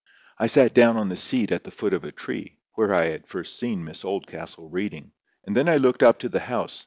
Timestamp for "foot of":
1.69-2.03